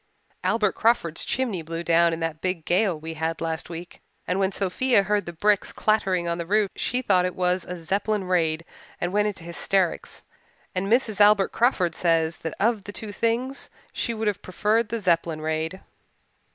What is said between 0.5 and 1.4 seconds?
Crawford's